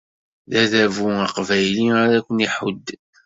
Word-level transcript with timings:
D 0.51 0.53
adabu 0.63 1.07
aqbayli 1.25 1.85
ara 2.03 2.25
ken-iḥudden. 2.25 3.01